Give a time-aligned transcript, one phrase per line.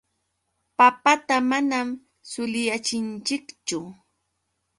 [0.77, 1.87] Papata manam
[2.31, 3.77] suliyachinchikchu.